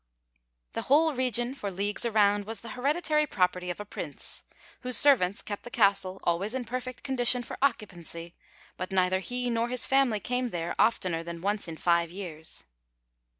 The 0.73 0.81
whole 0.89 1.13
region 1.13 1.53
for 1.53 1.69
leagues 1.69 2.05
around 2.05 2.45
was 2.45 2.61
the 2.61 2.69
hereditary 2.69 3.27
property 3.27 3.69
of 3.69 3.79
a 3.79 3.85
prince, 3.85 4.41
whose 4.79 4.97
servants 4.97 5.43
kept 5.43 5.61
the 5.61 5.69
castle 5.69 6.19
always 6.23 6.55
in 6.55 6.65
perfect 6.65 7.03
condition 7.03 7.43
for 7.43 7.59
occupancy, 7.61 8.33
but 8.77 8.91
neither 8.91 9.19
he 9.19 9.47
nor 9.51 9.69
his 9.69 9.85
family 9.85 10.19
came 10.19 10.47
there 10.49 10.73
oftener 10.79 11.21
than 11.23 11.39
once 11.41 11.67
in 11.67 11.77
five 11.77 12.09
years. 12.09 12.63